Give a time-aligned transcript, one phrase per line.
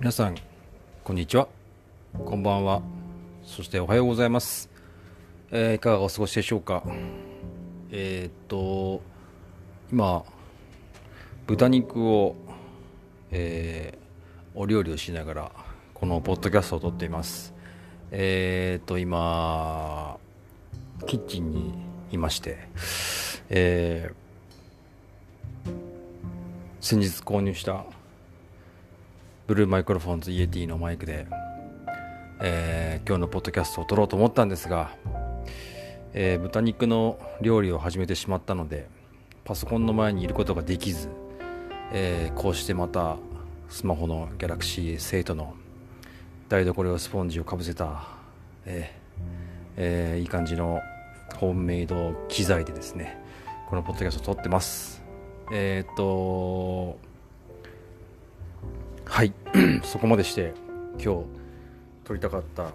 [0.00, 0.36] 皆さん
[1.02, 1.48] こんにちは。
[2.24, 2.82] こんばんは。
[3.42, 4.70] そしておはようございます、
[5.50, 6.84] えーいかがお過ごしでしょうか。
[7.90, 9.02] えーっと
[9.90, 10.22] 今
[11.48, 12.36] 豚肉を、
[13.32, 14.08] えー
[14.54, 15.52] お料理をしながら
[15.94, 17.52] このポッドキャストを撮っています。
[18.12, 20.16] えっと今
[21.08, 21.74] キッチンに
[22.12, 22.68] いまして
[23.48, 25.72] えー
[26.80, 27.84] 先日購入した
[29.48, 31.26] ブルーマイクロフォンズイエティのマイクで、
[32.42, 34.94] えー今日のポッドキャストを撮ろうと思ったんですが、
[36.12, 38.90] えー豚肉の料理を始めてしまったので
[39.44, 41.08] パソコンの前にいることができず、
[41.94, 43.16] えーこうしてまた
[43.70, 45.54] スマホの Galaxy S8 の
[46.50, 48.06] 台所用スポンジをかぶせた、
[48.66, 48.94] え
[49.78, 50.82] えーいい感じの
[51.36, 53.18] ホームメイド機材でですね
[53.70, 55.02] このポッドキャストを撮ってます。
[55.50, 57.07] えっと
[59.08, 59.32] はい。
[59.82, 60.52] そこまでして
[61.02, 61.24] 今日
[62.04, 62.72] 撮りたかった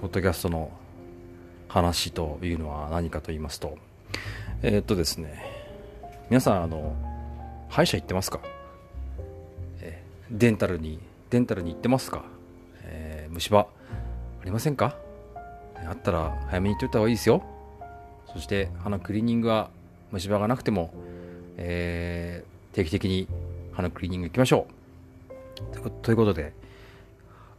[0.00, 0.70] ポッドキャストの
[1.68, 3.78] 話というのは何かと言いますと
[4.62, 5.42] えーっとですね
[6.28, 6.96] 皆さんあの
[7.68, 8.40] 歯医者行ってますか、
[9.80, 10.98] えデンタルに
[11.30, 12.24] デンタルに行ってますか、
[12.84, 13.66] えー虫歯あ
[14.44, 14.96] りませんか？
[15.86, 17.42] あったら早めに行っといた方がいいですよ。
[18.32, 19.70] そして歯のクリーニングは
[20.10, 20.92] 虫歯がなくても、
[21.56, 23.28] えー定期的に
[23.72, 24.81] 歯のクリーニング行きましょう。
[26.02, 26.52] ということで、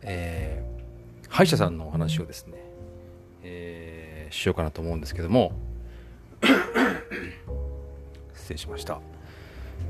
[0.01, 0.83] えー
[1.29, 2.53] 歯医者さんのお話をですね、
[3.41, 5.51] えーしようかなと思うんですけども
[8.35, 8.99] 失礼しました。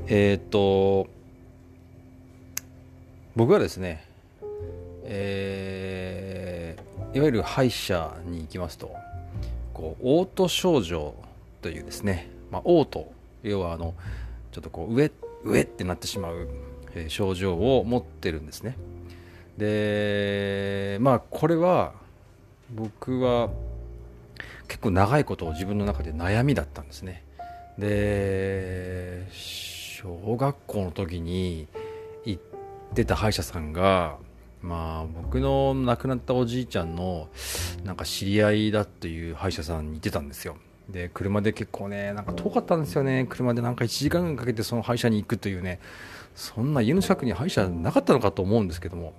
[0.06, 1.06] えーっと
[3.36, 4.04] 僕はですね
[5.04, 8.90] えーいわゆる歯医者に行きますと
[9.72, 11.14] こう嘔吐症状
[11.62, 13.06] というですね、まあ、嘔吐
[13.42, 13.94] 要はあの
[14.50, 15.10] ちょっとこう上
[15.44, 16.48] 上ってなってしまう、
[17.08, 18.76] 症状を持ってるんですね。
[19.58, 21.92] でまあこれは
[22.74, 23.50] 僕は
[24.66, 27.22] 結構長いことを自分の中で悩みだったんですね。
[27.78, 31.66] で小学校の時に
[32.24, 32.42] 行っ
[32.94, 34.16] てた歯医者さんが
[34.62, 37.28] まあ僕の亡くなったおじいちゃんの
[37.84, 40.56] なんか知り合いだという歯医者さんに行ってたんですよ。
[40.88, 43.26] で車で結構ねなんか遠かったんですよね。
[43.28, 45.80] 車でなんか1時間かけてその歯医者に行くというね
[46.34, 49.12] そんな家の近くに歯医者なかったのかと思うんですけども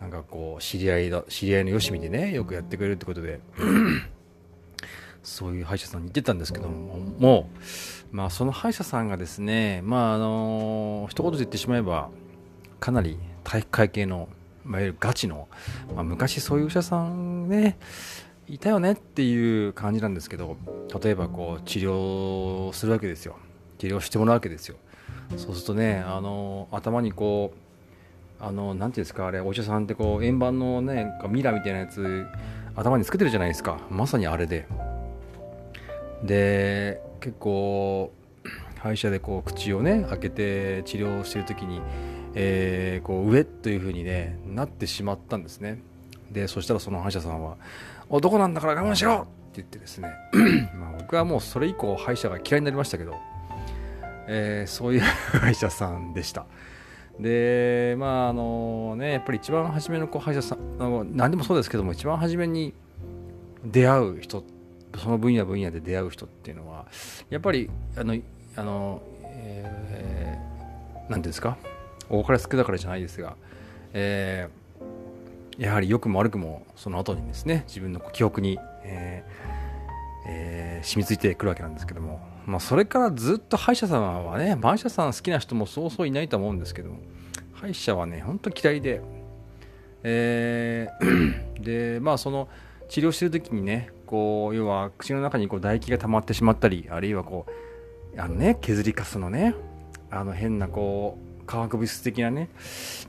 [0.00, 3.40] なんかこう知り合いだ知り合いのよしみでねよくやってくれるってことで
[5.22, 7.48] そういう歯医者さんに行ってたんですけどもも
[8.12, 12.10] う、まあ、その歯医者さんがですねまああの一言で言ってしまえば
[12.80, 14.28] かなり体育会系の、
[14.64, 15.48] まあ、いわゆるガチの、
[15.94, 17.78] まあ、昔そういう医者さんね
[18.46, 20.58] いたよねっていう感じなんですけど
[21.02, 23.36] 例えばこう治療するわけですよ。
[23.78, 24.76] 治療してもらうわけですよ。
[25.36, 27.52] そうするとねあの頭にこ
[28.40, 32.26] うあのなんていうんですかあれお医者さんってこう円盤のねミラーみたいなやつ
[32.76, 33.78] 頭につけてるじゃないですか。
[33.90, 34.66] まさにあれで。
[36.22, 38.12] で結構
[38.78, 41.80] 歯医者でこう口をね開けて治療してる時に、
[42.34, 45.80] えーこう上という風にねなってしまったんですね。
[46.30, 47.56] でそしたらその歯医者さんは
[48.10, 49.12] 「男なんだから我慢しろ!」
[49.52, 50.10] って言ってですね。
[50.74, 53.14] まあ僕はもうそれ以降歯医者が嫌いになりましたけど、
[54.26, 56.46] えーそういう歯医者さんでした。
[57.20, 62.74] でまああのねやっぱり一番初めのこう歯医者さんあの何でもそうですけども一番初めに
[63.64, 64.42] 出会う人
[64.96, 66.86] その分野分野で出会う人っていうのは
[67.30, 68.16] やっぱりあの
[68.56, 71.56] あの、えー、なんていうんですか？
[72.10, 73.36] 多かれ少なかれじゃないですが、
[73.92, 74.64] えー
[75.56, 79.63] やはり良くも悪くもその後にですね自分の記憶に、えー
[80.26, 86.98] えー染みついてくるわけなんですけども、まあ、それからずっと歯医者さんはね歯医者さん好きな人もそうそういないと思うんですけども
[87.54, 89.00] 歯医者はね本当嫌いで、
[90.02, 92.48] えーでまあその
[92.88, 97.46] 治療してる時にねこう要は口の中にこう唾液が溜まってしまったりあるいはこ
[98.14, 99.54] うあのね削りかすのね
[100.10, 102.48] あの変なこう化学物質的なね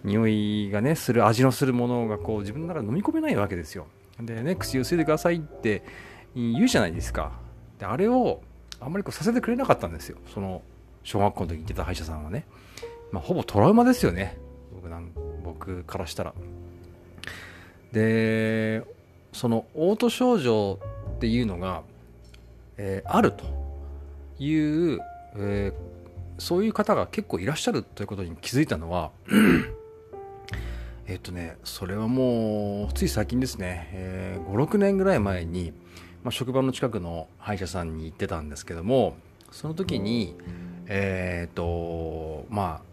[0.03, 3.87] 匂いがねする味のするものがこう自分の中で飲み込めないわけですよ。
[4.19, 5.83] でね口を吸いでくださいって
[6.35, 7.31] 言うじゃないですか。
[7.79, 8.41] であれを
[8.79, 10.17] あんまりこうさせてくれなかったんですよ。
[10.33, 10.61] その
[11.03, 12.45] 小学校の時に行ってた歯医者さんはね、
[13.11, 14.37] まあ、ほぼトラウマですよね。
[14.73, 15.11] 僕なん
[15.43, 16.33] 僕からしたら。
[17.91, 18.83] で
[19.31, 20.79] その嘔吐症状
[21.15, 21.83] っていうのが、
[22.77, 23.45] えーあると
[24.39, 24.99] いう、
[25.35, 25.95] えー
[26.37, 29.11] そういう方が結構いらっしゃるということに気づいたのは
[31.07, 35.71] えっとねそれはもうつい最近ですね、えー56年ぐらい前に、
[36.25, 39.15] まあ、職場の近くの歯医者さんに行ってたんですけども
[39.51, 40.35] その時に
[40.87, 42.85] えっ、とまあ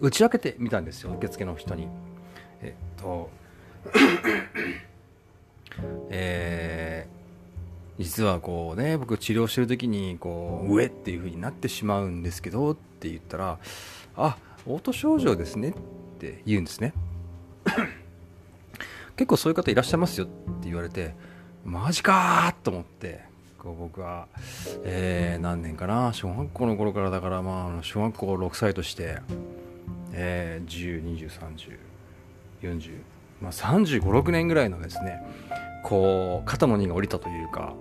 [0.00, 1.86] 打ち明けてみたんですよ受付の人に。
[2.62, 3.30] えっと
[6.10, 13.60] えー、実はこうね僕治療してる時にこう上っていう風になってしまうんですけどって言ったら
[14.16, 14.36] あ
[14.66, 15.74] 嘔吐症状ですねっ
[16.18, 16.92] て言うんですね。
[19.16, 20.28] 結構そういう方いらっしゃいますよっ
[20.60, 21.14] て言われて
[21.64, 23.22] マジかと思って
[23.58, 24.28] こう僕は、
[24.84, 29.18] えー、何年かな小学校の頃からだからまあ小学校6歳として、
[30.12, 31.20] えー、
[32.60, 35.22] 10203040まあ、3 5 6年ぐらいのですね
[35.82, 37.74] こう肩の荷が下りたというか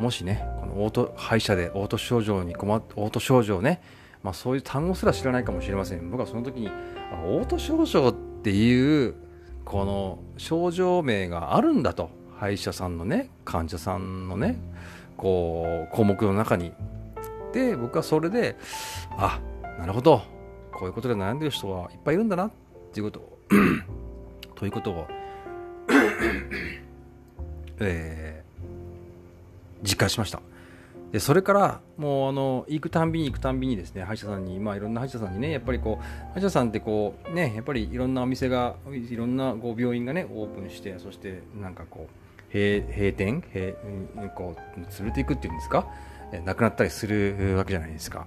[0.00, 3.80] もしねこのオート歯医者で嘔吐症状に困っ嘔吐症状ね、
[4.22, 6.10] まあ、そういう単語すら知らないかもしれません。
[6.10, 6.68] 僕はその時に
[7.24, 8.12] 嘔吐症状っ
[8.42, 9.14] ていう
[9.64, 12.10] この症状名があるんだと。
[12.38, 14.58] 歯医者さんのね患者さんのね
[15.16, 16.72] こう項目の中に。
[17.52, 18.56] で僕はそれで
[19.16, 19.40] あ
[19.78, 20.22] なるほど。
[20.72, 22.50] こういうことで悩んでる人はいっぱいいるんだなっ
[22.92, 23.38] ていうこと
[24.54, 25.06] ということを
[27.80, 30.42] えー、実感しました。
[31.12, 42.25] でそれからもうあの行くたんびに行くたんびにですね歯医者さんに、まあ、いろんな歯医者さんにねやっぱりこう歯医者さんってこうねやっぱりいろんなお店がいろんなこう病院がねオープンしてそしてなんかこう
[42.56, 45.86] 閉閉店閉こう潰れていくっていうんですか？
[46.44, 48.26] なくなったりするわけじゃないですか。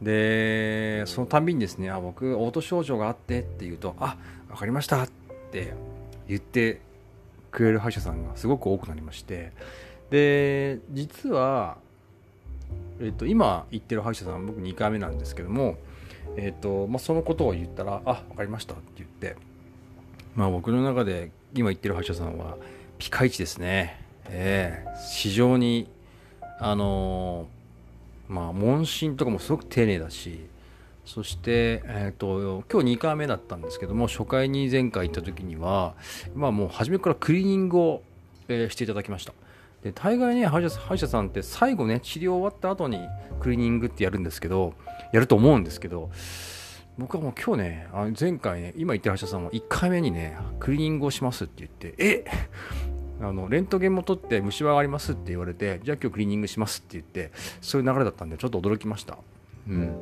[0.00, 4.16] でそのたんびにですねあ僕嘔吐症状があってって言うとあ
[4.48, 5.08] 分かりましたっ
[5.50, 5.72] て
[6.28, 6.80] 言って
[7.50, 9.52] くれる歯医者さんがすごく多くなりまして。
[10.10, 11.78] で実は、
[13.00, 15.76] えっと、今行ってる歯医者さん僕2回目なんですけども、
[16.36, 19.36] えっとまあ、そのことを言ったら「あ分かりました」って言って、
[20.36, 22.56] まあ、僕の中で今行ってる歯医者さんは
[22.98, 25.88] ピカイチですね、えー、非常に
[26.60, 30.46] あのー、まあ問診とかもすごく丁寧だし
[31.04, 35.94] そして、えーと、今日2回目だったんですけども初回に前回行った時には、
[36.34, 38.02] まあ、もう初めからクリーニングを、
[38.48, 39.34] えー、していただきました。
[39.82, 43.00] で大概ね歯医者歯医者さんって最後ね治療終わった後に
[43.40, 44.72] クリーニングってやるんですけど
[45.12, 46.10] やると思うんですけど
[46.98, 52.24] 僕はもう今日ねあ前回ね今言ってる歯医者さんは1回目にねクリーニングをしますって言ってえ
[53.20, 59.18] あのレントゲンも取って虫歯がありますって言われてじゃあ今日クリーニングしますって言ってそういう流れだったんでちょっと驚きました。
[59.68, 59.94] うん。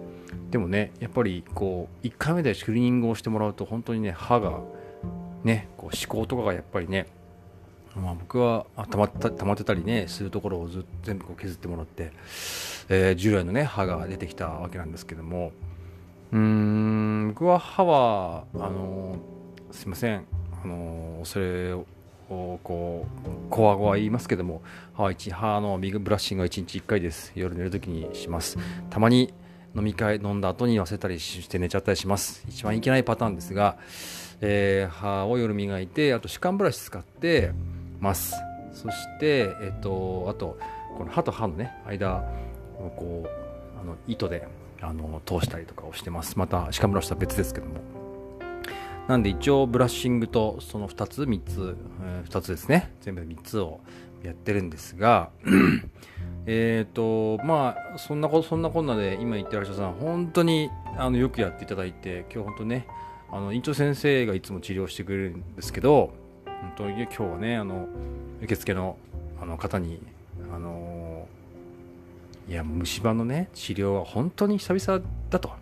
[0.51, 4.61] でもねやっぱりこう1回目でクリーニングをしてもらうと本当にね歯が
[5.45, 7.07] ねこう思考とかがやっぱりね
[7.95, 12.13] まあ、僕は溜まった溜まってたりねするところをず全部こう削ってもらって、
[12.89, 15.53] えー、従来のね歯が出てきたわけなんですけども
[16.33, 19.17] うん僕は歯はあの、
[19.71, 20.25] すいません。
[20.65, 21.87] あの、それを
[22.63, 24.63] こうこわごわ言いますけども
[24.95, 27.33] 歯は歯のビッグブラッシングは1日1回です。
[27.35, 28.59] 夜寝るときにします。
[28.91, 29.35] たまに
[29.77, 32.45] 飲み会飲んだ後に忘れたりして寝ちゃったりします。
[32.49, 33.77] 一番いけないパターンですが、
[34.41, 37.53] えー、歯を夜磨いてあと歯間ブラシ使って
[38.01, 38.35] ます。
[38.73, 40.59] そしてえっ、とあと
[40.97, 42.25] この歯と歯のね間
[42.79, 44.47] をこうあの糸で
[44.83, 46.39] あの通したりとかをしてます。
[46.39, 47.75] また歯間ブラシとは別ですけども。
[49.09, 52.93] なんで一応ブラッシングとその2つ3つ、えー、2つですね。
[53.01, 53.81] 全部で3つを
[54.23, 55.31] やってるんですが。
[56.47, 62.87] えっとまあそんなことそんなこんなで今言ってる人さん本当にあのよくやっていただいて今日本当ね
[63.31, 66.13] あの院長先生がいつも治療してくれるんですけど
[66.45, 67.87] 本当に今日はねあの
[68.43, 68.97] 受付の
[69.41, 70.01] あの方に
[70.53, 70.82] あの
[72.49, 75.53] いや虫歯のね治療は本当に久々だと。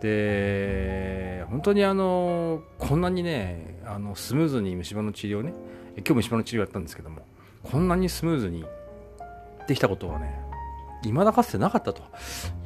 [0.00, 5.52] で本当にあのこんなにねあのスムーズに虫歯の治療ね
[5.96, 7.26] 今日虫歯の治療やったんですけども
[7.62, 8.64] こんなにスムーズに
[9.68, 10.40] できたことはね
[11.02, 12.02] 未だかつてなかったと。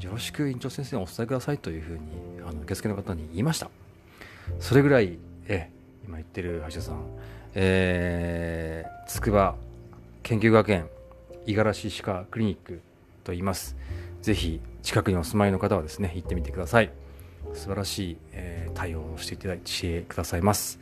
[0.00, 2.00] よろしく院長先生にお伝えくださいというふうに
[2.46, 3.70] あの受付の方に言いました。
[4.60, 5.18] それぐらい
[5.48, 5.70] え
[6.04, 7.04] 今言ってる歯医者さん
[7.54, 9.54] えー、筑波
[10.24, 10.88] 研究学園
[11.46, 12.80] 五十嵐歯科クリニック
[13.24, 13.76] と言います
[14.22, 16.90] ぜひ近くにお住まいの方はですね行ってみてください
[17.54, 20.78] 素晴らしい、えー、対応をしていただいてくださいます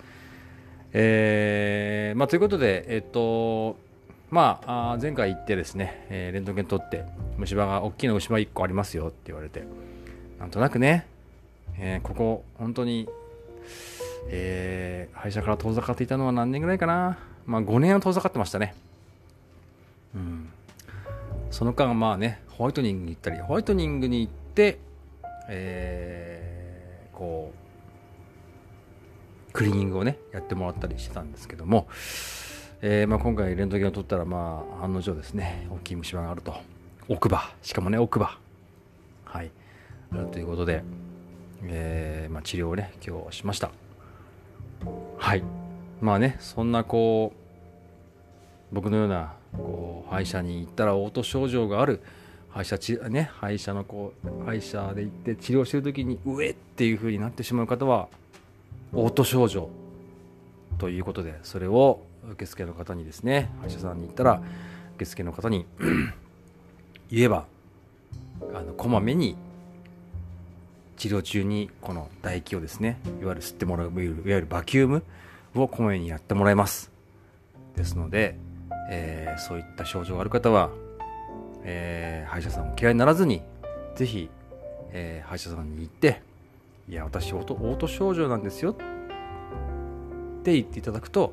[0.94, 3.76] えー、まあということでえっ、と
[4.32, 7.04] まあ、前回行ってですね、えー、レントゲン取って、
[7.36, 9.62] 虫歯が、大きな虫歯1個ありますよって言われて、
[10.40, 11.06] なんとなくね、
[11.76, 13.10] えー、ここ、本当に、
[14.28, 17.18] えー、歯医者から遠ざかっていたのは何年ぐらいかな。
[17.44, 18.74] まあ、5年は遠ざかってましたね。
[20.14, 20.48] うん。
[21.52, 24.80] その間、まあね、ホワイトニングに行ったり、ホワイトニングに行って、
[25.48, 27.52] えー、こ
[29.50, 31.86] う、クリーニングをね、やってもらったりしてたんですけども、
[32.80, 36.56] えー、まあ、今回レントゲンを取ったら、まあ、案の定ですね、大きい虫歯があると。
[37.08, 37.54] 奥歯。
[37.62, 38.38] しかもね、奥歯。
[39.24, 39.52] はい。
[40.32, 40.82] ということで、
[41.64, 43.70] えー、まあ、治療をね、今日しました。
[45.18, 45.42] はい
[46.00, 52.00] まあねそんなこう僕のようなこう歯医者に行ったら嘔吐症状がある
[52.50, 58.08] 歯医者ち、ね、歯医者のこう歯医者で行って治療してる時に上っていう風になってしまう方は
[58.92, 59.70] 嘔吐症状
[60.78, 64.42] ということでそれを受付の方にですね歯医者さんに行ったら
[64.96, 65.66] 受付の方に
[67.10, 67.46] 言えば
[68.54, 69.36] あのこまめに
[70.96, 75.02] 治療中にこの唾液をですねいわゆる吸ってもらういわゆるバキューム
[75.54, 76.90] をこまめにやってもらいます。
[77.76, 78.36] ですので、
[78.90, 80.70] えー、そういった症状がある方は、
[81.64, 83.42] えー、歯医者さんを嫌いにならずに
[83.94, 84.28] ぜひ、
[84.90, 86.20] えー、歯医者さんに行って
[86.88, 88.74] いや私オートオート症状なんですよっ
[90.42, 91.32] て言っていただくと、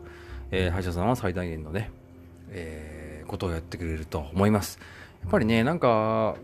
[0.52, 1.92] えー、歯医者さんは最大限のね、
[2.52, 4.80] えー、ことをやってくれると思います。
[5.22, 6.36] やっぱりねなんか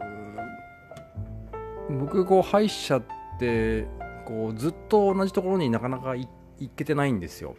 [1.89, 3.03] 僕こう歯医者っ
[3.39, 3.85] て
[4.25, 6.27] こうずっと同じところになかなか行
[6.75, 7.55] けてないんですよ。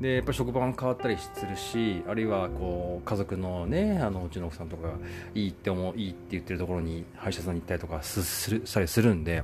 [0.00, 4.90] でやっぱり職場も変わったりするしあるいはこう家族のねあのうちの奥さんとか
[5.34, 9.42] いいって思ういいって言ってるところに歯医者さんに行ったりとかするしたりするんで。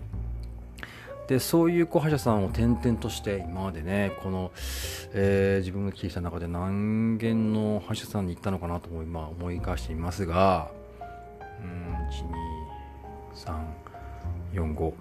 [1.29, 4.51] でそういうこう歯医者さんを転々として今までねこの、
[5.13, 10.69] えー、自分が聞いた中で何軒の歯医者さんに行ったのかなと思い今思い返していますが
[11.63, 11.95] うん
[14.53, 14.93] 12345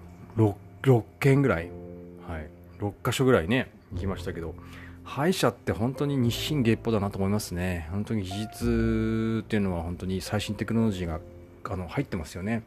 [0.82, 1.70] 6, 件ぐらい、
[2.26, 3.68] はい、6箇所ぐらいね
[3.98, 4.54] きましたけど
[5.04, 7.88] 歯医者って本当に日進月歩だなと思いますね。
[7.90, 11.20] 本当に技術っていうのは本当に最新テクノロジーが
[11.64, 12.62] あの入ってますよね。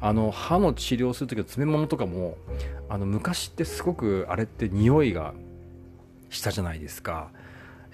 [0.00, 2.36] あの歯の治療する時の詰め物とかも
[2.88, 5.34] あの昔ってすごくあれって匂いが
[6.30, 7.30] したじゃないですか、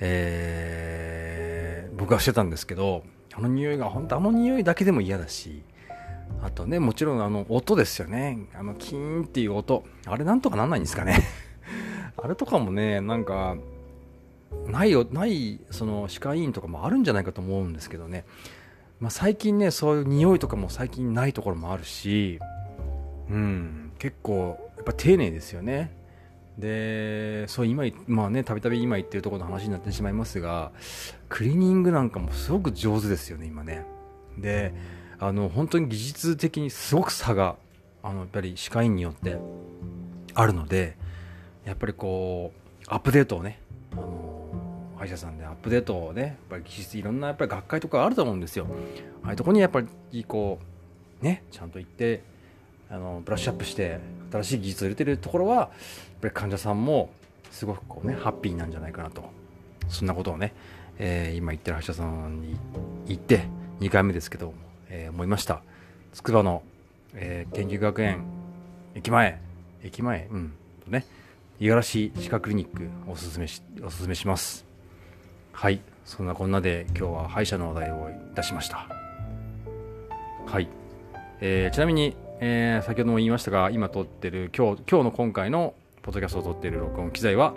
[0.01, 5.63] えー、僕はしてたんですけどあの匂いが本当あの匂いだけでも嫌だし
[6.43, 8.49] あとねもちろんあの音ですよね。
[8.55, 9.85] あのキーンっていう音。
[10.07, 11.23] あれなんとかなんないんですかね。
[12.25, 13.59] あれとかもねなんか
[14.67, 18.25] ないよないその歯科医院とかもあるんじゃないかと思うんですけどね。
[18.99, 22.39] まあ、最近ねそういう匂いとかも最近ないところもあるし、
[23.29, 25.95] うん、結構やっぱ丁寧ですよね。
[26.57, 30.73] でそう今まあねたびたび今言ってるところの話になってしまいますが
[31.29, 33.85] クリーニングなんかもすごく上手ですよね今ね。
[34.39, 34.73] で
[35.19, 37.57] あの本当に技術的にすごく差が
[38.03, 39.37] あのやっぱり歯科医院によって
[40.33, 40.97] あるので
[41.65, 43.59] やっぱりこうアップデートをね
[43.93, 44.49] あの
[44.99, 48.67] 歯医者さんでアップデートをねやっぱり技術いろんなやっぱり学会とかあると思うんですよ。
[49.23, 50.59] ああいうとこにやっぱりこ
[51.23, 52.23] うねちゃんと行って
[52.91, 53.99] あのブラッシュアップして
[54.31, 55.69] 新しい技術を入れてるところはやっ
[56.21, 57.11] ぱり患者さんも
[57.51, 59.25] すごくこうねハッピーなんじゃないかなと。
[59.89, 60.55] そんなことをね、
[60.99, 62.57] えー、今言ってる歯医者さんに
[63.07, 63.47] 行って
[63.81, 64.55] 2回目ですけど、
[64.89, 65.63] えー、思いました。
[66.15, 66.63] 筑波の、
[67.15, 68.25] えー、研究学園
[68.95, 69.41] 駅前
[69.83, 70.27] 駅前？
[70.31, 70.53] うん。
[70.85, 71.05] とね。
[71.61, 74.65] 五十嵐歯科クリニックおすすめしおすすめします。
[75.53, 75.81] はい。
[76.05, 78.87] そんなこんなで今日は歯医者の話題をいたしました。
[80.47, 80.69] はい、
[81.41, 87.55] えー、ちなみに、えー、先ほども言いましたが今撮ってる今日今日の今回のポッドキャストを撮っている録音機材は、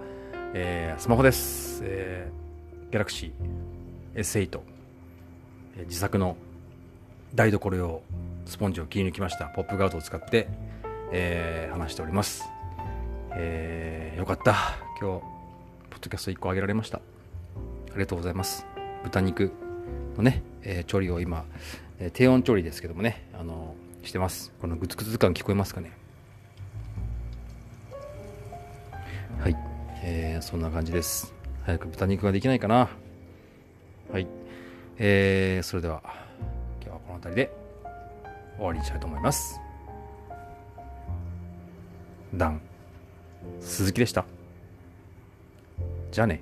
[0.54, 4.60] えー、スマホです、えー、ギャラクシー S8、
[5.78, 6.38] えー、自作の
[7.36, 8.02] 台所用
[8.46, 9.48] スポンジを切り抜きました。
[9.48, 10.48] ポップガードを使って、
[11.12, 12.46] えー、話しております、
[13.40, 14.56] えー、よかった
[15.00, 15.22] 今日
[15.92, 17.02] ポッドキャスト1個あげられましたあ
[17.94, 18.66] りがとうございます。
[19.04, 19.52] 豚肉
[20.16, 21.46] のね、えー、調理を今、
[22.00, 24.52] えー、低温調理ですけどもね、あの、してます。
[24.60, 25.92] このグツグツ感聞こえますかね？
[29.40, 29.56] はい、
[30.04, 31.34] えー、そんな感じです。
[31.64, 32.90] 早く豚肉ができないかな。
[34.12, 34.28] はい、
[34.98, 36.02] えー、それでは
[36.82, 37.52] 今日はこの辺りで
[38.58, 39.60] 終わりにしたいと思います。
[42.34, 42.62] ダン
[43.60, 44.26] 鈴木でした。
[46.12, 46.42] じゃあね。